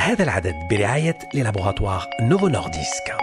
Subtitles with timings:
[0.00, 3.16] هذا العدد برعاية للابوغاتوار نوفو نورديسك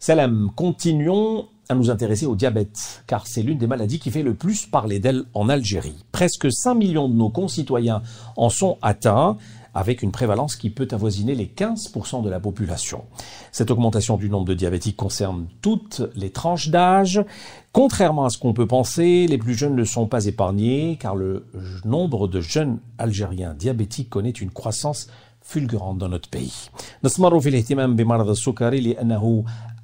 [0.00, 4.34] Salam, continuons à nous intéresser au diabète, car c'est l'une des maladies qui fait le
[4.34, 6.04] plus parler d'elle en Algérie.
[6.12, 8.02] Presque 5 millions de nos concitoyens
[8.36, 9.36] en sont atteints,
[9.73, 13.05] avec une prévalence qui peut avoisiner les 15% de la population.
[13.51, 17.23] Cette augmentation du nombre de diabétiques concerne toutes les tranches d'âge.
[17.71, 21.45] Contrairement à ce qu'on peut penser, les plus jeunes ne sont pas épargnés, car le
[21.85, 25.07] nombre de jeunes Algériens diabétiques connaît une croissance
[25.41, 26.69] fulgurante dans notre pays.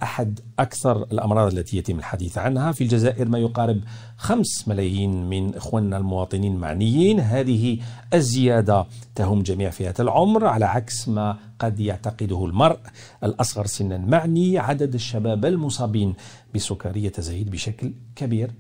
[0.04, 3.82] أحد أكثر الأمراض التي يتم الحديث عنها في الجزائر ما يقارب
[4.18, 7.80] خمس ملايين من إخواننا المواطنين معنيين هذه
[8.14, 8.86] الزيادة
[9.16, 12.80] تهم جميع فئات العمر على عكس ما قد يعتقده المرء
[13.24, 16.14] الأصغر سنا معني عدد الشباب المصابين
[16.54, 18.52] بالسكري يتزايد بشكل كبير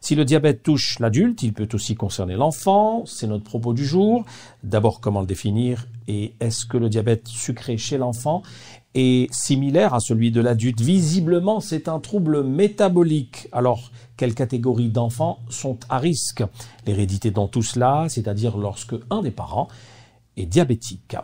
[0.00, 3.04] Si le diabète touche l'adulte, il peut aussi concerner l'enfant.
[3.06, 4.24] C'est notre propos du jour.
[4.62, 8.42] D'abord, comment le définir et est-ce que le diabète sucré chez l'enfant
[8.95, 13.47] est similaire à celui de l'adulte Visiblement, c'est un trouble métabolique.
[13.51, 16.43] Alors, quelles catégories d'enfants sont à risque
[16.85, 19.67] L'hérédité dans tout cela, c'est-à-dire lorsque un des parents
[20.37, 21.15] est diabétique.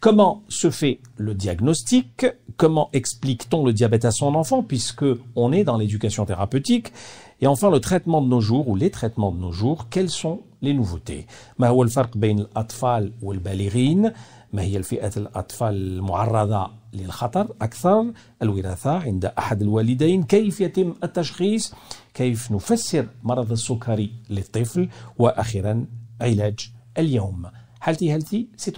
[0.00, 2.26] Comment se fait le diagnostic
[2.56, 5.04] Comment explique-t-on le diabète à son enfant puisque
[5.36, 6.92] on est dans l'éducation thérapeutique
[7.40, 10.40] Et enfin le traitement de nos jours ou les traitements de nos jours, quelles sont
[10.62, 11.26] les nouveautés
[11.58, 14.12] ما هو الفرق بين الأطفال والبالغين
[14.52, 20.23] ما هي الفئة الأطفال المعرضة للخطر أكثر الوراثة عند أحد الوالدين.
[20.23, 21.73] كيف يتم التشخيص؟
[22.13, 25.85] كيف نفسر مرض السكري للطفل؟ وأخيرا
[26.21, 27.45] علاج اليوم.
[27.79, 28.71] حالتي هالتي سي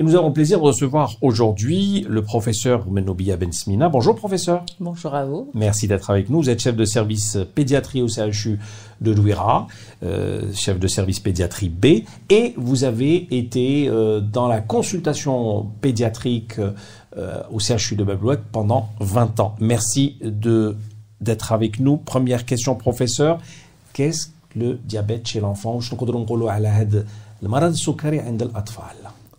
[0.00, 3.88] Et nous avons le plaisir de recevoir aujourd'hui le professeur Menobia Bensmina.
[3.88, 4.64] Bonjour professeur.
[4.78, 5.50] Bonjour à vous.
[5.54, 6.40] Merci d'être avec nous.
[6.40, 8.60] Vous êtes chef de service pédiatrie au CHU
[9.00, 9.66] de Louira,
[10.04, 16.60] euh, chef de service pédiatrie B, et vous avez été euh, dans la consultation pédiatrique
[16.60, 19.56] euh, au CHU de Bablouette pendant 20 ans.
[19.58, 20.76] Merci de
[21.20, 21.96] d'être avec nous.
[21.96, 23.40] Première question professeur,
[23.94, 25.80] qu'est-ce que le diabète chez l'enfant?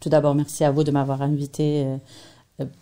[0.01, 1.99] Tout d'abord, merci à vous de m'avoir invité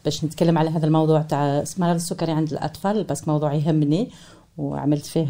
[0.06, 4.12] باش نتكلم على هذا الموضوع تاع مرض السكري عند الأطفال parce que موضوع يهمني
[4.58, 5.26] وعملت فيه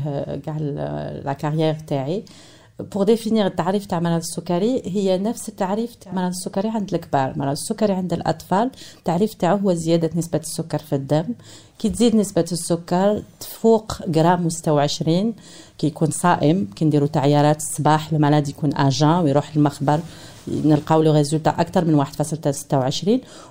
[0.45, 0.57] كاع
[1.25, 2.23] la carrière تاعي.
[2.79, 7.33] pour définir التعريف تاع مرض السكري هي نفس التعريف تاع مرض السكري عند الكبار.
[7.37, 11.25] مرض السكري عند الأطفال التعريف تاعه هو زيادة نسبة السكر في الدم.
[11.79, 15.33] كي تزيد نسبة السكر تفوق جرام وستة وعشرين
[15.77, 19.99] كي يكون صائم كي نديرو تعيارات الصباح المريض يكون à jeun ويروح المخبر
[20.47, 23.09] نلقاو le résultat أكثر من 1.26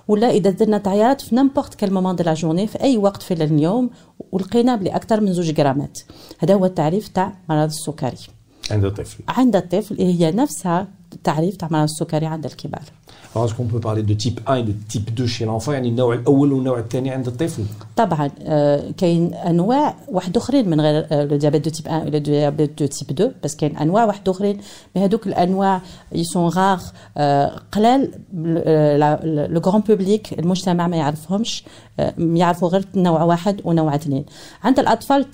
[0.09, 3.35] ولا إذا درنا تعيارات في n'importe quel moment de la journée في أي وقت في
[3.35, 3.91] اليوم
[4.33, 5.99] ولقينا بلي أكثر من زوج جرامات.
[6.39, 8.17] هذا هو التعريف تاع مرض السكري.
[8.71, 9.25] عند الطفل.
[9.29, 12.83] عند الطفل هي نفسها التعريف تاع مرض السكري عند الكبار.
[13.35, 15.73] Alors, est-ce qu'on peut parler de type 1 et de type 2 chez l'enfant.
[15.73, 17.63] يعني النوع الأول والنوع الثاني عند الطفل؟
[17.97, 18.31] طبعا
[18.97, 23.11] كاين أنواع واحد أخرين من غير le diabète de type 1 ولا diabète de type
[23.11, 24.59] 2 بس كاين أنواع واحد أخرين.
[24.97, 25.81] mais هذوك الأنواع
[26.13, 26.81] ils sont rares
[27.73, 28.11] قلال
[29.53, 31.65] le grand public المجتمع ما يعرفهمش
[32.19, 34.25] يعرفوا غير نوع واحد ونوع اثنين.
[34.65, 35.27] عند الأطفال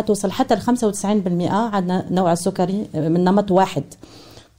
[0.06, 3.84] توصل حتى ل 95% عندنا نوع السكري من نمط واحد.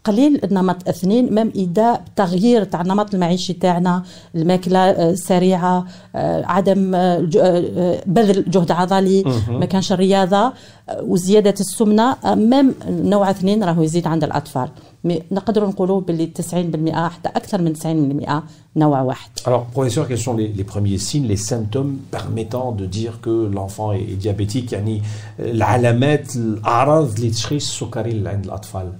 [0.07, 4.03] قليل النمط اثنين même إذا تغيير تاع النمط المعيشي تاعنا
[4.35, 5.85] الماكلة السريعة
[6.15, 10.53] آه، عدم آه، آه، بذل جهد عضلي ما كانش الرياضة
[11.01, 14.69] وزيادة السمنة مام نوع اثنين راهو يزيد عند الأطفال
[15.03, 18.43] مي نقدروا نقولوا باللي 90% حتى أكثر من 90%
[18.75, 19.29] نوع واحد.
[19.45, 23.91] Alors professeur, quels sont les, les premiers signes, les symptômes permettant de dire que l'enfant
[23.91, 25.01] est, est diabétique يعني
[25.39, 28.91] العلامات الاعراض لتشخيص السكري عند الاطفال؟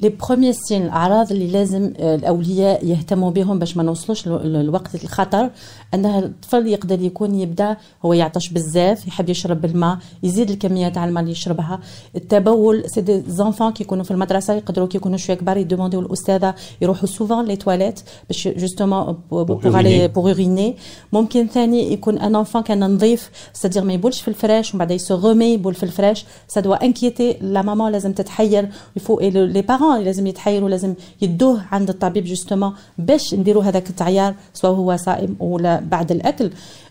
[0.00, 5.50] لي بروميي سين الاعراض اللي لازم آه، الأولياء يهتموا بهم باش ما نوصلوش لوقت الخطر
[5.94, 11.20] انها الطفل يقدر يكون يبدأ هو يعطش بزاف يحب يشرب الماء يزيد الكميه تاع الماء
[11.22, 11.80] اللي يشربها.
[12.16, 16.54] التبول c'est des enfants كي يكونوا في المدرسة يقدروا كي يكونوا شوية كبار يدومونديو الأستاذة
[16.80, 20.76] يروحوا souvent les toilettes باش justement pour aller pour uriner
[21.12, 25.02] ممكن ثاني يكون un enfant كان نظيف c'est-à-dire ما يبولش في الفراش ومن بعد il
[25.02, 26.24] se remet يبول في الفراش.
[26.48, 28.68] ça doit inquiéter la maman لازم تتحير.
[28.96, 34.34] il faut les parents لازم يتحيروا لازم يدوه عند الطبيب justement باش نديروا هذاك التعيار
[34.54, 36.50] سواء هو صائم ولا بعد الأكل.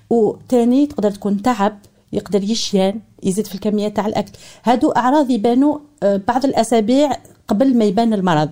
[0.09, 1.77] وثاني تقدر تكون تعب
[2.13, 4.31] يقدر يشيان يزيد في الكمية تاع الأكل.
[4.63, 7.11] هادو أعراض يبانوا آه، بعض الأسابيع
[7.47, 8.49] قبل ما يبان المرض.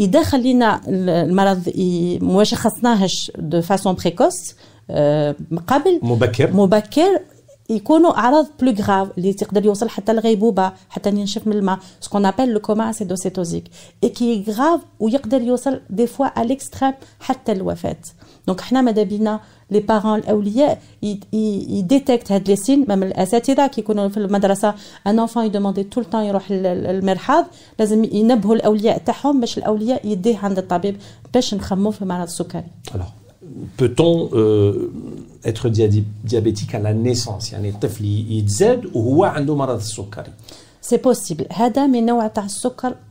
[0.00, 1.72] إذا خلينا المرض
[2.22, 4.54] ما شخصناهش de façon précoce
[5.66, 6.52] قبل مبكر.
[6.52, 7.20] مبكر.
[7.70, 11.78] يكونوا أعراض plus graves اللي تقدر يوصل حتى الغيبوبة حتى ينشف من الماء.
[12.00, 13.64] ce qu'on appelle le coma acidocétosique
[14.04, 17.96] et qui est grave ويقدر يوصل des fois à l'extrême حتى الوفاة.
[18.46, 19.40] donc حنا ماذا بينا؟
[19.70, 24.74] les parents الأولياء يديتكت هاد les signes même الأساتذة كيكونوا في المدرسة
[25.06, 27.46] un enfant يدوموندي tout le temps يروح للمرحاض
[27.78, 30.96] لازم ينبهوا الأولياء تاعهم باش الأولياء يديه عند الطبيب
[31.34, 32.64] باش نخمو في مرض السكري
[33.77, 34.91] peut-on euh,
[35.45, 35.69] être
[36.23, 40.31] diabétique à la naissance يعني الطفل يتزاد وهو عنده مرض السكري
[40.81, 42.95] سي بوسيبل هذا من نوع تاع السكر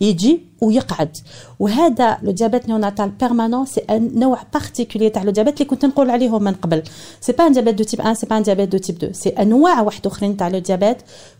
[0.00, 1.16] يجي ويقعد
[1.58, 6.10] وهذا لو ديابيت نيوناتال بيرمانون سي ان نوع بارتيكولي تاع لو ديابيت اللي كنت نقول
[6.10, 6.82] عليهم من قبل
[7.20, 9.28] سي با ان ديابيت دو تيب 1 سي با ان ديابيت دو تيب 2 سي
[9.28, 10.96] انواع واحد اخرين تاع لو ديابيت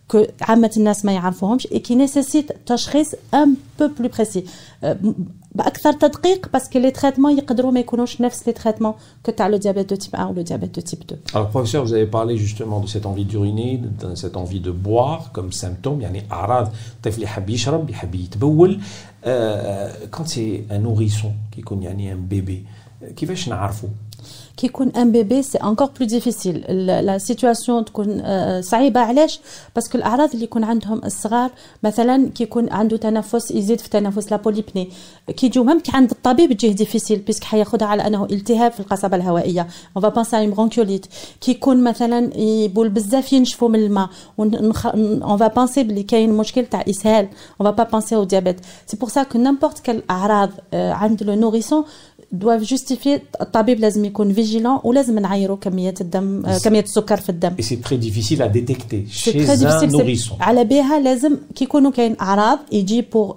[0.08, 4.44] كو عامه الناس ما يعرفوهمش اي كي نيسيسيت تشخيص ان بو بلو بريسي
[5.54, 8.94] باكثر تدقيق باسكو لي تريتمون يقدروا ما يكونوش نفس لي تريتمون
[9.26, 11.18] كو تاع لو ديابيت دو تيب 1 ou le diabète de type 2.
[11.34, 15.30] Alors professeur, vous avez parlé justement de cette envie d'uriner, de cette envie de boire
[15.32, 18.80] comme symptôme, يعني اعراض الطفل يحب يشرب يحب يتبول
[20.10, 22.64] quand c'est un nourrisson qui يكون يعني un bébé
[23.16, 23.88] كيفاش نعرفوا
[24.57, 26.57] كي يكون un bébé c'est encore plus difficile
[27.05, 28.21] la situation تكون
[28.61, 28.99] صعيبة.
[28.99, 29.39] علاش؟
[29.75, 31.51] parce que الأعراض اللي يكون عندهم الصغار
[31.83, 34.89] مثلا كي يكون عنده تنفس يزيد في التنفس la polypnée
[35.37, 39.17] كي يجيو même عند الطبيب تجيه difficile parce que حياخذها على أنه التهاب في القصبة
[39.17, 39.67] الهوائية.
[39.97, 41.05] on pensait à la bronchiolite
[41.41, 44.09] كي يكون مثلا يبول بزاف ينشفوا من الماء.
[44.39, 47.27] on va penser بلي كاين مشكل تاع إسهال.
[47.61, 51.33] اون فا با بونسي أو ديابيت سي بور سا كو نيمبورت كال أعراض عند لو
[51.33, 51.83] نوريسون
[52.32, 57.62] doivent justifier الطبيب لازم يكون فيجيلون ولازم نعيروا كميه الدم كميه السكر في الدم Et
[57.62, 60.34] c'est très difficile à détecter chez un nourrisson.
[60.40, 63.36] على بها لازم كي يكونوا كاين اعراض يجي بور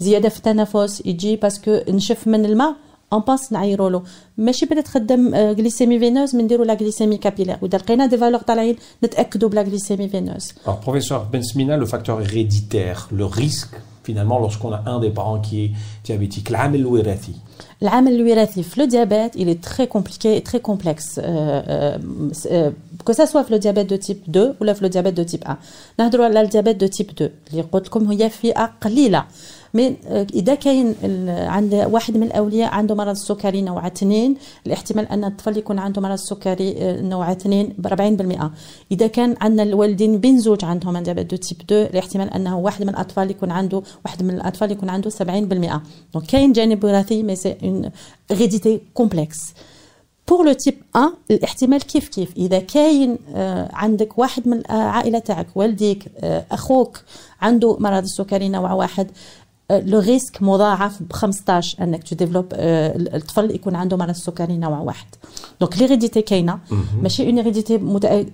[0.00, 2.74] زياده في التنفس يجي باسكو نشف من الماء
[3.12, 4.02] اون باس نعيروا له
[4.38, 8.76] ماشي بلا تخدم غليسيمي فينوز من نديروا لا غليسيمي كابيلير واذا لقينا دي فالور طالعين
[9.04, 13.74] نتاكدوا بلا غليسيمي فينوز Alors professeur Ben Smina, le facteur héréditaire, le risque
[14.07, 15.71] finalement lorsqu'on a un des parents qui est
[16.05, 16.49] diabétique.
[17.81, 21.19] Le diabète, il est très compliqué et très complexe.
[21.21, 21.97] Euh, euh,
[22.51, 22.71] euh,
[23.05, 25.57] que ce soit le diabète de type 2 ou le diabète de type 1.
[25.99, 27.31] Nous le diabète de type 2.
[29.77, 29.95] مي
[30.33, 30.95] اذا كاين
[31.27, 34.35] عند واحد من الاولياء عنده مرض السكري نوع 2
[34.67, 37.87] الاحتمال ان الطفل يكون عنده مرض السكري نوع 2 ب
[38.37, 38.45] 40%
[38.91, 43.31] اذا كان عندنا الوالدين بين زوج عندهم de type 2 الاحتمال انه واحد من الاطفال
[43.31, 47.91] يكون عنده واحد من الاطفال يكون عنده 70% donc كاين جانب وراثي mais c'est une
[48.31, 49.37] hérédité complexe
[50.27, 53.17] pour le type 1 الاحتمال كيف كيف اذا كاين
[53.73, 56.05] عندك واحد من العائله تاعك والديك
[56.51, 57.01] أخوك
[57.41, 59.07] عنده مرض السكري نوع واحد
[59.71, 65.07] le risque مضاعف ب 15 انك t développe الطفل يكون عنده مرض السكري نوع واحد.
[65.61, 66.59] donc l'hérédité كاينة.
[67.01, 67.79] ماشي une hérédité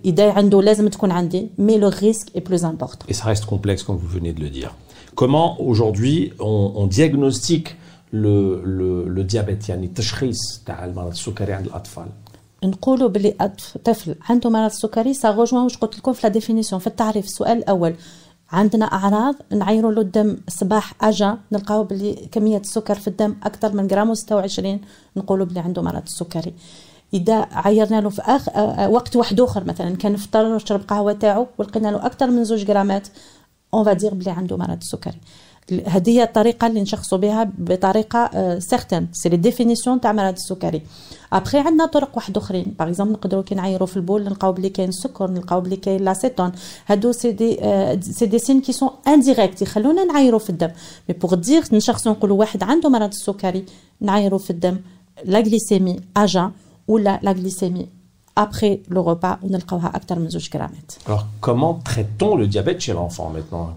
[0.05, 3.83] إذا عنده لازم تكون عندي mais le risque est plus important Et ça reste complexe
[3.83, 4.71] comme vous venez de le dire.
[5.15, 7.69] Comment aujourd'hui on, on diagnostique
[8.11, 12.05] le, le, le diabète يعني التشخيص تاع المرض السكري عند الأطفال؟
[12.63, 13.51] نقولوا بلي
[13.83, 17.57] طفل عنده مرض السكري ça rejoint واش قلت لكم في la définition في التعريف السؤال
[17.57, 17.95] الأول
[18.53, 23.87] عندنا أعراض نعيروا له الدم الصباح أجا نلقاو بلي كمية السكر في الدم أكثر من
[23.87, 24.65] جرام و26
[25.17, 26.53] نقولوا بلي عنده مرض السكري
[27.13, 28.49] إذا عيرنا له في اخ
[28.89, 33.07] وقت واحد آخر مثلا كان فطر وشرب قهوة تاعو ولقينا له أكثر من زوج جرامات
[33.73, 35.19] on va dire بلي عنده مرض السكري
[35.85, 40.81] هذه هي الطريقة اللي نشخصوا بها بطريقة certaine c'est les définitions تاع مرض السكري.
[41.33, 42.75] ابخي عندنا طرق واحد أخرين.
[42.79, 46.51] par exemple نقدروا كي نعيروا في البول نلقاو بلي كاين السكر نلقاو بلي كاين l'acétone
[46.87, 47.59] هادو c'est des
[48.01, 50.69] c'est des signes qui sont indirects يخلونا نعيروا في الدم.
[51.09, 53.65] مي بوغ دير نشخصوا نقولوا واحد عنده مرض السكري
[54.01, 54.77] نعيروا في الدم.
[55.25, 56.51] لا غليسيمي اجا
[56.87, 57.87] ولا لا غليسيمي
[58.39, 59.37] après le repas
[60.11, 63.75] من زوج جرامات Alors comment traite-t-on le diabète chez l'enfant maintenant?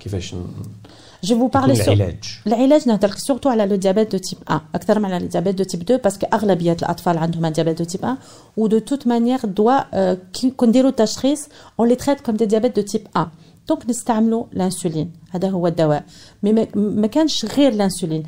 [1.22, 4.40] كيفاش جو فو بارلي يكون العلاج العلاج نهضر لك سورتو على لو ديابيت دو تيب
[4.50, 7.84] 1 اكثر من على لو ديابيت دو تيب 2 باسكو اغلبيه الاطفال عندهم ديابيت دو
[7.84, 8.18] تيب 1
[8.58, 11.48] و دو توت مانيير دوا كي كنديروا التشخيص
[11.80, 13.28] اون لي تريت كوم دي ديابيت دو تيب 1
[13.68, 16.04] دونك نستعملوا الانسولين هذا هو الدواء
[16.44, 18.24] مي ما كانش غير الانسولين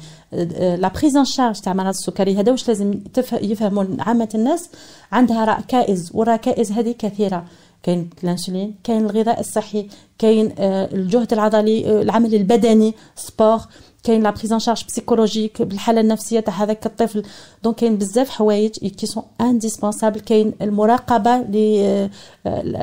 [0.77, 2.99] لا بريز ان شارج تاع مرض السكري هذا واش لازم
[3.33, 4.69] يفهموا عامه الناس
[5.11, 7.45] عندها ركائز والركائز هذه كثيره
[7.83, 9.87] كاين الانسولين كاين الغذاء الصحي
[10.19, 13.59] كاين الجهد العضلي العمل البدني سبور
[14.03, 17.23] كاين لا بريزون شارج بسيكولوجيك بالحاله النفسيه تاع هذاك الطفل
[17.63, 22.09] دونك كاين بزاف حوايج كي سون انديسبونسابل كاين المراقبه ل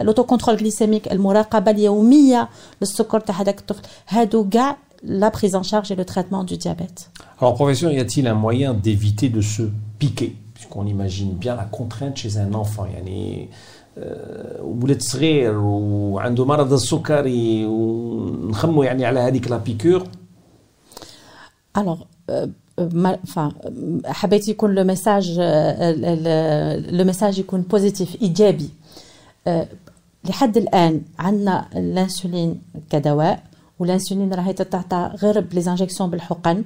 [0.02, 2.48] لوتو كونترول غليسيميك المراقبه اليوميه
[2.80, 7.10] للسكر تاع هذاك الطفل هادو كاع la prise en charge et le traitement du diabète.
[7.40, 9.62] Alors, professeur, y a-t-il un moyen d'éviter de se
[9.98, 12.86] piquer Puisqu'on imagine bien la contrainte chez un enfant.
[12.86, 13.48] يعني
[14.61, 20.07] ولد صغير وعنده مرض السكري ونخموا يعني على هذيك لا بيكور
[21.77, 22.47] Alors, euh,
[23.23, 23.51] enfin,
[24.05, 25.39] حبيت يكون لو ميساج
[26.91, 28.69] لو ميساج يكون بوزيتيف إيجابي.
[30.25, 33.43] لحد الآن عندنا الانسولين كدواء
[33.79, 36.63] والانسولين راهي تتعطى غير ب les injections بالحقن.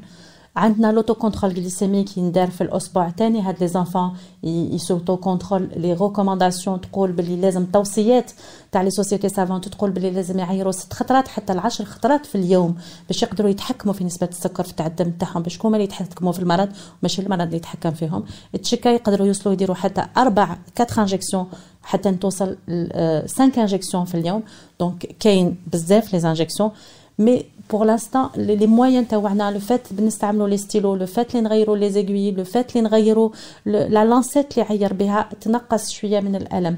[0.59, 3.41] عندنا l'autocontrôle glycémique يندار في الأسبوع الثاني.
[3.41, 4.13] هاد les enfants
[4.43, 8.31] ي s'autocontrôlent les recommandations تقول باللي لازم توصيات
[8.71, 12.75] تاع les sociétés savantes تقول باللي لازم يعيروا ست خطرات حتى العشر خطرات في اليوم
[13.07, 16.69] باش يقدروا يتحكموا في نسبة السكر في الدم تاعهم باش هما اللي يتحكموا في المرض
[17.03, 18.23] ماشي المرض اللي يتحكم فيهم.
[18.55, 21.45] التشيكا يقدروا يوصلوا يديروا حتى أربع quatre injections
[21.83, 24.43] حتى توصل 5 injections في اليوم.
[24.79, 26.71] donc كاين بزاف les injections
[27.19, 31.77] mais pour l'instant les moyens تاعنا le fait بنستعملوا les stylos le fait اللي نغيروا
[31.77, 33.29] les aiguilles le fait اللي نغيروا
[33.65, 36.77] la lancette اللي عير بها تنقص شوية من الالم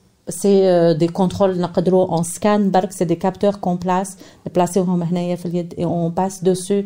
[0.31, 1.57] c'est euh, des contrôles
[2.09, 4.17] on scanne c'est des capteurs qu'on place
[4.49, 4.79] placés
[5.77, 6.85] et on passe dessus.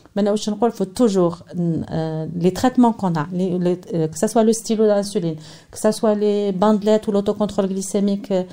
[0.16, 4.26] Maintenant, je il faut toujours euh, les traitements qu'on a, les, les, euh, que ce
[4.26, 5.36] soit le stylo d'insuline,
[5.70, 8.44] que ce soit les bandelettes ou l'autocontrôle glycémique, euh,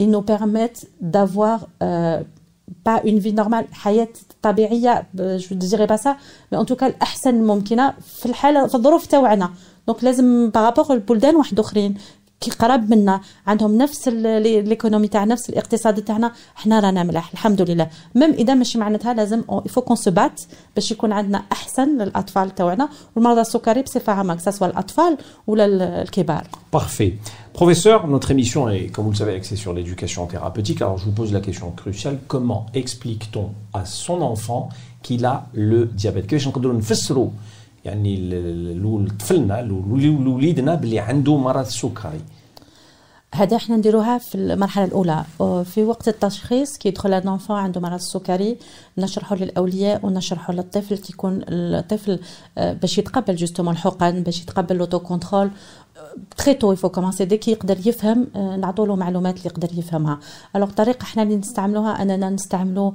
[0.00, 2.20] ils nous permettent d'avoir euh,
[2.84, 4.08] pas une vie normale حياة
[4.42, 6.16] طبيعية je ne dirais pas ça
[6.50, 9.50] mais en tout cas الأحسن ممكنة في الحالة في الظروف تاعنا
[9.86, 11.94] دونك لازم بارابور البلدان واحد اخرين
[12.42, 17.88] كي قرب منا عندهم نفس ليكونومي تاع نفس الاقتصاد تاعنا حنا رانا ملاح الحمد لله
[18.14, 20.40] ميم اذا ماشي معناتها لازم يفو كون سو بات
[20.74, 27.12] باش يكون عندنا احسن للاطفال تاعنا والمرضى السكري بصفه عامه سواء الاطفال ولا الكبار Parfait.
[27.54, 30.80] Professeur, notre émission est, comme vous le savez, axée sur l'éducation thérapeutique.
[30.82, 34.68] Alors je vous pose la question cruciale, comment explique-t-on à son enfant
[35.02, 37.30] qu'il a le diabète كيفاش نقدروا نفسروا
[37.84, 42.20] يعني طفلنا لوليدنا باللي عنده مرض السكري
[43.35, 45.23] هذا إحنا نديروها في المرحلة الأولى.
[45.65, 47.25] في وقت التشخيص كي يدخل هذا
[47.57, 48.57] عنده مرض السكري
[48.97, 52.19] نشرحه للأولياء ونشرحه للطفل كي يكون الطفل
[52.57, 55.49] باش يتقبل justement الحقن باش يتقبل l'autocontrôle.
[56.37, 60.19] très tôt il faut commencer dès que يقدر يفهم نعطوا له معلومات اللي يقدر يفهمها.
[60.55, 62.91] alors الطريقة إحنا اللي نستعملوها أننا نستعملوا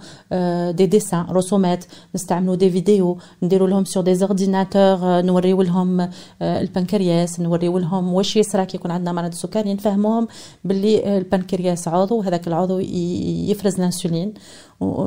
[0.72, 1.84] des dessins رسومات.
[2.14, 6.10] نستعملوا des vidéos نديروا لهم sur des ordinateurs نوريو لهم
[6.42, 10.28] البنكرياس نوريو لهم واش يصرى كي يكون عندنا مرض السكري نفهموهم
[10.64, 14.34] باللي البنكرياس عضو وهذاك العضو يفرز الانسولين.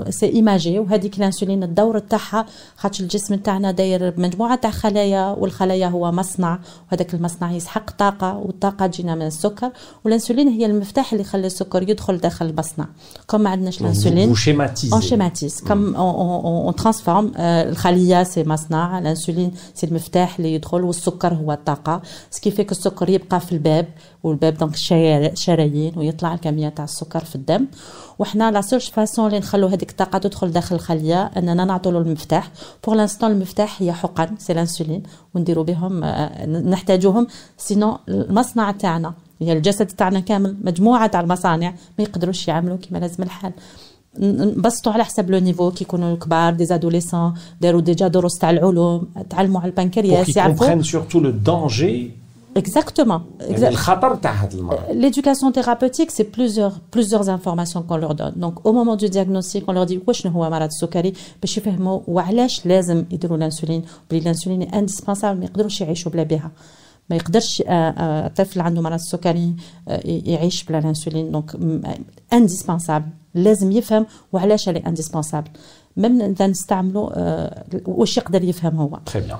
[0.10, 6.12] c'est imagé وهذيك الإنسولين الدور تاعها خاطر الجسم تاعنا داير مجموعة تاع خلايا والخلايا هو
[6.12, 6.60] مصنع
[6.92, 9.72] وهذاك المصنع يسحق طاقة والطاقة تجينا من السكر
[10.06, 12.86] والإنسولين هي المفتاح اللي يخلي السكر يدخل داخل المصنع.
[13.30, 14.28] comme ما عندناش الإنسولين
[14.94, 21.52] on schématise comme on transforme الخلية c'est مصنع الإنسولين c'est المفتاح اللي يدخل والسكر هو
[21.52, 22.02] الطاقة.
[22.32, 23.86] ce qui fait que السكر يبقى في الباب
[24.24, 27.68] والباب donc الشرايين ويطلع الكمية تاع السكر في الدم.
[28.20, 32.52] وحنا لا سيرش فاسون اللي نخلو هذيك الطاقة تدخل داخل الخلية أننا نعطوا له المفتاح
[32.86, 35.04] بور لانستون المفتاح هي حقن سي الانسولين
[35.36, 36.06] ونديروا بهم
[36.70, 37.28] نحتاجوهم.
[37.58, 43.24] سينو المصنع تاعنا هي الجسد تاعنا كامل مجموعة تاع المصانع ما يقدروش يعملوا كما لازم
[43.24, 43.54] الحال.
[44.20, 49.08] نبسطوا على حسب لو نيفو كي يكونوا كبار دي زادوليسون داروا ديجا دروس تاع العلوم
[49.30, 52.12] تعلموا على البنكرياس يعرفوا سورتو لو دانجي
[52.59, 53.21] Exactement.
[53.41, 54.79] يعني الخطر تاع هذا المرض.
[54.91, 58.35] L'éducation thérapeutique, c'est plusieurs, plusieurs informations qu'on leur donne.
[58.37, 62.67] Donc, au moment du diagnostic, on leur dit واش هو مرض السكري باش يفهموا وعلاش
[62.67, 66.51] لازم يديروا الانسولين بلي الانسولين انديسبونسابل ما يقدروش يعيشوا بلا بها.
[67.11, 67.63] ما يقدرش
[68.37, 69.55] طفل عنده مرض السكري
[70.05, 71.57] يعيش بلا الانسولين دونك
[72.33, 75.51] انديسبونسابل لازم يفهم وعلاش اللي انديسبونسابل
[75.96, 76.18] même
[79.06, 79.40] Très bien.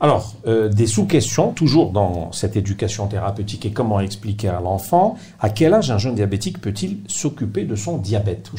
[0.00, 5.50] Alors, euh, des sous-questions, toujours dans cette éducation thérapeutique et comment expliquer à l'enfant à
[5.50, 8.50] quel âge un jeune diabétique peut-il s'occuper de son diabète.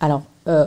[0.00, 0.66] Alors, euh,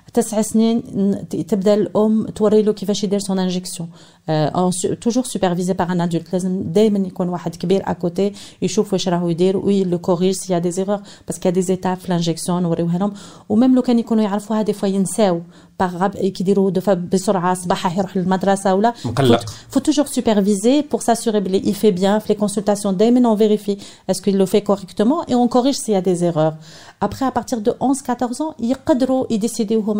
[0.14, 0.82] تسع سنين
[1.28, 3.88] تبدا الام توري له كيفاش يدير سون انجيكسيون
[5.00, 9.56] توجور سوبرفيزي باغ ان ادولت لازم دائما يكون واحد كبير اكوتي يشوف واش راهو يدير
[9.56, 13.12] وي لو كوريج سي دي زيغور باسكو دي زيتاب في لانجيكسيون نوريوها لهم
[13.48, 15.40] وميم لو كان يكونوا يعرفوها دي فوا ينساو
[15.80, 21.60] باغ كيديروا دفا بسرعه صباحا يروح للمدرسه ولا مقلق فو توجور سوبرفيزي بور ساسوري بلي
[21.60, 23.76] il fait bien في لي كونسلتاسيون دائما اون فيريفي
[24.10, 26.54] اسكو il le fait correctement et on corrige s'il y a des erreurs
[27.02, 29.99] ابخي ابارتيغ دو 11 14 يقدروا يديسيديو هما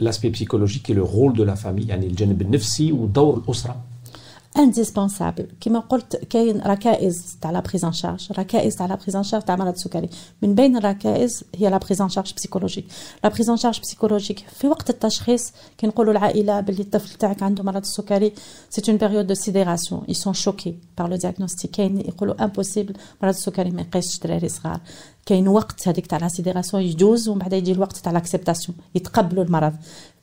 [0.00, 2.42] l'aspect psychologique et le rôle de la famille, yani le janib
[2.92, 3.76] ou daour l'usra
[4.57, 9.55] انديسبونسابل كما قلت كاين ركائز تاع لا بريزون شارج ركائز تاع لا بريزون شارج تاع
[9.55, 10.09] مرض السكري
[10.41, 12.85] من بين الركائز هي لا بريزون شارج بسيكولوجيك
[13.23, 17.81] لا بريزون شارج بسيكولوجيك في وقت التشخيص كي نقولوا العائله باللي الطفل تاعك عنده مرض
[17.81, 18.33] السكري
[18.69, 23.33] سي اون بيريود دو سيديراسيون اي سون شوكي بار لو دياغنوستيك كاين يقولوا امبوسيبل مرض
[23.33, 24.79] السكري ما يقيسش دراري صغار
[25.25, 29.73] كاين وقت هذيك تاع لاسيديراسيون يجوز ومن بعد يجي الوقت تاع لاكسبتاسيون يتقبلوا المرض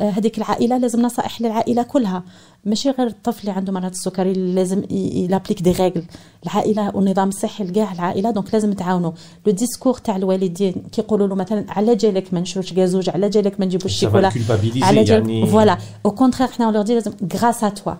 [0.00, 2.22] هذيك العائلة لازم نصائح للعائلة كلها.
[2.64, 6.04] ماشي غير الطفل اللي عنده مرض السكري لازم يـ l'applique des règles.
[6.44, 9.12] العائلة والنظام الصحي لكاع العائلة donc لازم تعاونوا.
[9.46, 13.66] le discours تاع الوالدين كيقولوا له مثلا على جالك ما نشروش gazouz على جالك ما
[13.66, 14.30] نجيبوش الشيكولا
[14.82, 15.46] على جالك يعني.
[15.46, 17.92] voilà au contraire حنا leur dire لازم grâce à toi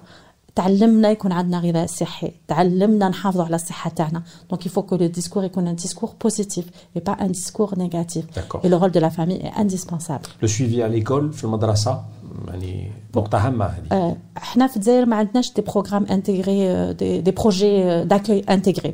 [0.55, 5.43] تعلمنا يكون عندنا غذاء صحي تعلمنا نحافظوا على الصحه تاعنا دونك يفو كو لو ديسكور
[5.43, 8.25] يكون ان ديسكور بوزيتيف اي با ان ديسكور نيجاتيف
[8.65, 12.03] اي لو رول دو لا فامي اي انديسبونسابل لو سويفي ا ليكول في المدرسه
[12.47, 18.03] يعني نقطه هامه هذه احنا في الجزائر ما عندناش دي بروغرام انتيغري دي, دي بروجي
[18.03, 18.93] داكوي انتيغري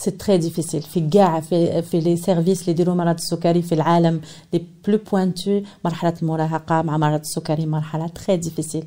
[0.00, 4.20] سي تري ديفيسيل في كاع في في لي سيرفيس اللي يديروا مرض السكري في العالم
[4.52, 8.84] لي بلو بوينتو مرحلة المراهقة مع مرض السكري مرحلة تري ديفيسيل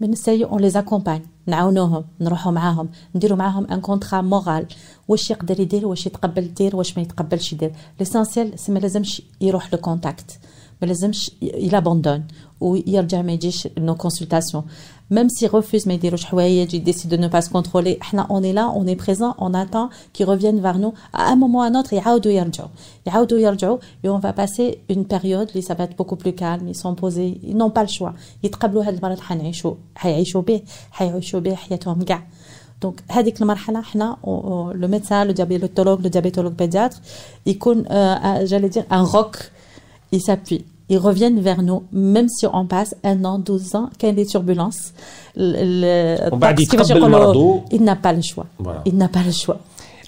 [0.00, 2.88] من السي اون لي زاكومباني نعاونوهم نروحوا معاهم.
[3.14, 4.66] نديروا معاهم ان كونترا مورال
[5.08, 7.72] واش يقدر يدير واش يتقبل يدير واش ما يتقبلش يدير.
[8.00, 10.38] ليسونسيال سي ما لازمش يروح لو كونتاكت
[10.81, 12.21] ما لازمش il abandonne
[12.59, 14.63] ويرجع ما يجيش nos consultations
[15.13, 18.41] même s'il refuse ما يديروش حوايج il décide de ne pas se contrôler احنا on
[18.43, 21.61] est là on est présent on attend qu'ils reviennent vers nous à un moment ou
[21.61, 22.69] à un autre يعاودوا يرجعوا
[23.05, 26.67] يعاودوا يرجعوا et on va passer une période اللي ça va être beaucoup plus calme
[26.67, 31.39] ils sont posés ils n'ont pas le choix يتقبلوا هذا المرض حنعيشوا حيعيشوا به حيعيشوا
[31.39, 32.23] به حياتهم كاع
[32.81, 36.97] دونك هذيك المرحله حنا لو ميدسان لو ديابيتولوج لو ديابيتولوج بيدياتر
[37.45, 37.83] يكون
[38.43, 39.37] جالي دير ان روك
[40.13, 44.09] il s'appuie ils reviennent vers nous, même si on passe un an, 12 ans, qu'il
[44.09, 44.93] y a des turbulences.
[45.37, 45.81] il
[47.81, 48.47] n'a pas le choix.
[48.85, 49.59] Il n'a pas le choix.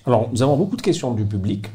[0.08, 1.68] Alors, nous avons beaucoup de questions du public.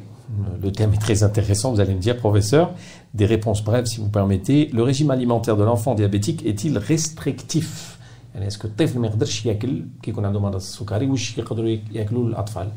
[0.61, 2.73] Le thème est très intéressant, vous allez me dire, professeur.
[3.15, 4.71] Des réponses brèves, si vous permettez.
[4.73, 7.93] Le régime alimentaire de l'enfant diabétique est-il restrictif
[8.37, 12.69] Est-ce que الطفل ما يقدرش ياكل كي يكون عنده مرض السكري واش يقدروا ياكلوا الاطفال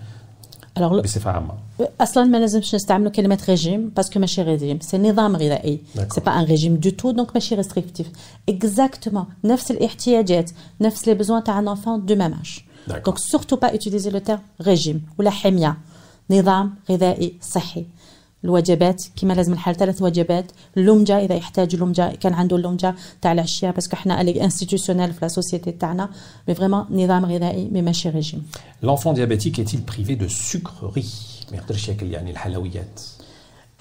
[0.79, 1.53] alors, بصفه عامه
[2.01, 6.45] اصلا ما لازمش نستعملوا كلمه ريجيم باسكو ماشي ريجيم سي نظام غذائي سي با ان
[6.45, 8.07] ريجيم دو تو دونك ماشي ريستريكتيف
[8.49, 13.69] اكزاكتومون نفس الاحتياجات نفس لي بيزوان تاع ان انفون دو ميم اج دونك سورتو با
[13.69, 15.77] utiliser لو تيرم ريجيم ولا حميه
[16.29, 17.85] نظام غذائي صحي
[18.44, 20.52] الوجبات كما لازم الحال ثلاث وجبات.
[20.76, 25.72] اللمجة إذا يحتاج لمجة كان عنده اللمجة تاع العشيه باسكو حنا انستيتيوسيونيل في لا سوسيتي
[25.72, 26.08] تاعنا.
[26.48, 28.46] مي فريمون نظام غذائي مي ماشي ريجيم
[28.82, 33.00] L'enfant diabétique est-il privé de sucreries ما يقدرش ياكل يعني الحلويات.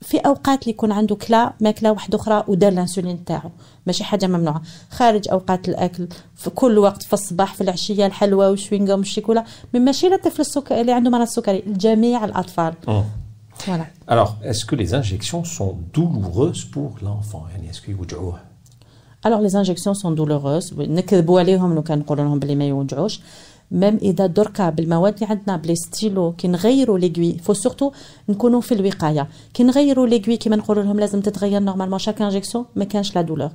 [0.00, 3.50] في أوقات اللي يكون عنده كلا ماكلة واحدة أخرى ودار الإنسولين تاعو.
[3.86, 4.62] ماشي حاجة ممنوعة.
[4.90, 9.44] خارج أوقات الأكل في كل وقت في الصباح في العشية الحلوى وال chewing-gum وال chocolat
[9.74, 12.74] mais ماشي للطفل السكري اللي عنده مرض السكري لجميع الأطفال.
[13.66, 13.86] Voilà.
[14.06, 18.38] Alors, est-ce que les injections sont douloureuses pour l'enfant يعني est-ce يوجعوه
[19.26, 20.72] Alors les injections sont douloureuses.
[20.78, 23.20] نكذبوا عليهم لو كان نقولوا لهم بلي ما يوجعوش.
[23.70, 27.92] même اذا دركا بالمواد اللي عندنا بلي stylos كي نغيروا les aiguilles faut surtout
[28.28, 32.84] نكونوا في الوقايه كي نغيروا l'aiguille كيما نقولوا لهم لازم تتغير normalement chaque injection ما
[32.84, 33.50] كانش la douleur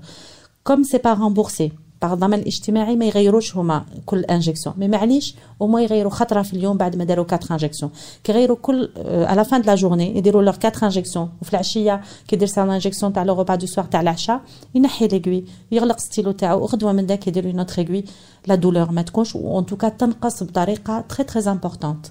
[0.63, 1.71] comme c'est pas remboursé
[2.01, 6.77] par الضمان الاجتماعي ما يغيروش هما كل injection mais معليش هما يغيروا خطره في اليوم
[6.77, 7.91] بعد ما داروا 4 injections
[8.23, 12.47] كيغيروا كل à la fin de la journée يديروا leurs 4 injections وفي العشيه كيدير
[12.47, 14.41] sa injection تاع لو روبا دو سوار تاع العشاء
[14.75, 18.03] ينحي l'aiguille يغلق ستيلو تاعو وغدوه من داك يدير une autre aiguille
[18.47, 22.07] la douleur ما تكونش وen tout cas تنقص بطريقه très très importante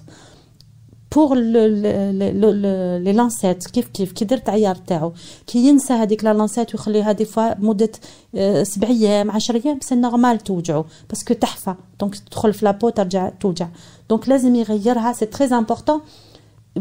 [1.15, 5.13] pour les lancettes كيف كيف كي درت عيار تاعو
[5.47, 7.91] كي ينسى هذيك la lancette ويخليها des fois مده
[8.63, 12.89] سبع أيام 10 أيام c'est normal توجعو parce que تحفى donc تدخل في la peau
[12.89, 13.67] ترجع توجع
[14.09, 16.01] donc لازم يغيرها c'est très important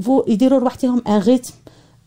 [0.02, 1.52] faut يديروا لوحدهم un rythme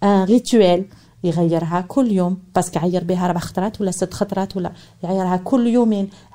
[0.04, 0.86] un rituel
[1.24, 4.72] يغيرها كل يوم parce que عير بها أربع خطرات ولا ست خطرات ولا
[5.04, 6.10] يعيرها كل يومين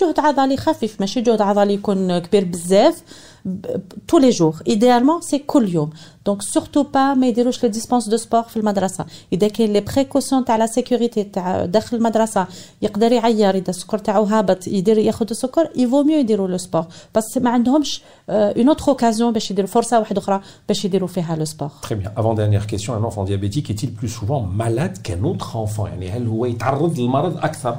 [0.00, 3.02] جهد عضلي خفيف ماشي جهد عضلي يكون كبير بزاف
[4.06, 5.90] tous les jours idéalement c'est كل يوم
[6.26, 10.44] دونك سورتو با ما يديروش لي ديسبونس دو سبور في المدرسه اذا كاين لي بريكوسيون
[10.44, 12.46] تاع لا سيكوريتي تاع داخل المدرسه
[12.82, 17.38] يقدر يعير اذا السكر تاعو هابط يدير ياخذ السكر يفو ميو يديروا لو سبور بس
[17.38, 21.68] ما عندهمش اون اوتر اوكازيون باش يديروا فرصه واحده اخرى باش يديروا فيها لو سبور
[21.82, 22.10] Très bien.
[22.16, 26.26] Avant dernière question, un enfant diabétique est-il plus souvent malade qu'un autre enfant يعني هل
[26.26, 27.78] هو يتعرض للمرض أكثر؟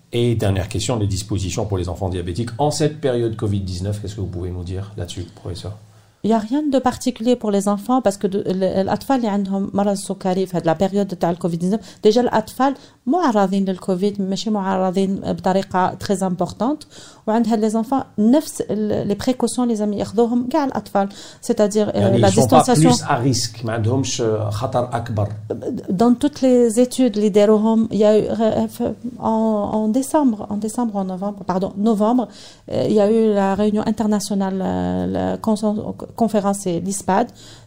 [0.12, 4.20] Et dernière question, les dispositions pour les enfants diabétiques en cette période Covid-19, qu'est-ce que
[4.20, 5.74] vous pouvez nous dire là-dessus, professeur
[6.24, 9.28] Il n'y a rien de particulier pour les enfants parce que de- ال- الاطفال اللي
[9.28, 12.74] عندهم مرض السكري في هذه لا بيريود تاع الكوفيد 19 ديجا الاطفال
[13.06, 16.82] معرضين للكوفيد ماشي معرضين بطريقه تري امبورطونت
[17.26, 21.08] وعندها لي زونفون نفس لي بريكوسيون اللي لازم ياخذوهم كاع الاطفال
[21.40, 25.28] سيتادير لا ديستانسياسيون بلوس ا ريسك ما عندهمش خطر اكبر
[25.88, 28.66] دون توت لي زيتود اللي داروهم يا
[29.20, 32.28] en décembre en décembre en novembre pardon novembre
[32.68, 34.56] il y a eu la réunion internationale
[35.16, 35.26] la
[36.22, 37.26] conférence l'ISPAD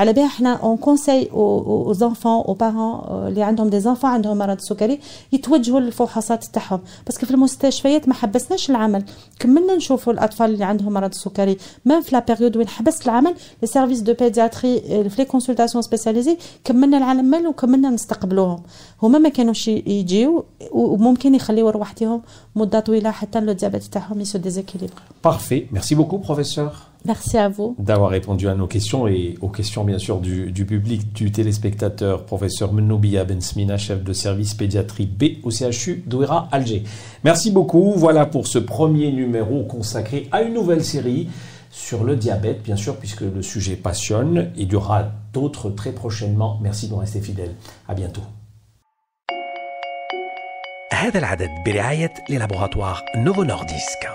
[0.00, 1.30] على بالها إحنا on conseille
[1.90, 5.00] les enfants aux parents اللي عندهم des enfants عندهم مرض السكري
[5.32, 6.80] يتوجهوا للفحوصات تاعهم.
[7.06, 9.04] parce que في المستشفيات ما حبسناش العمل.
[9.38, 13.68] كملنا نشوفوا الأطفال اللي عندهم مرض السكري même في la période وين حبست العمل les
[13.68, 18.62] services de pédiatrie في les consultations spécialisées كملنا العمل وكملنا نستقبلوهم.
[19.02, 22.22] هما ما كانوش يجيو وممكن يخليو روحتهم
[22.56, 24.94] مدة طويلة حتى لو diabète تاعهم يse déséquilibre
[25.26, 25.62] Parfait.
[25.76, 26.89] Merci beaucoup, professeur.
[27.05, 27.75] Merci à vous.
[27.77, 32.25] D'avoir répondu à nos questions et aux questions, bien sûr, du, du public, du téléspectateur,
[32.25, 36.83] professeur Menoubia Bensmina, chef de service pédiatrie B au CHU d'Ouira, Alger.
[37.23, 37.93] Merci beaucoup.
[37.95, 41.29] Voilà pour ce premier numéro consacré à une nouvelle série
[41.69, 44.51] sur le diabète, bien sûr, puisque le sujet passionne.
[44.55, 46.57] Il y aura d'autres très prochainement.
[46.63, 47.55] Merci de rester fidèles.
[47.87, 48.23] À bientôt.
[50.93, 54.09] هذا العدد برعاية للابوغاتوار نوفو نورديسك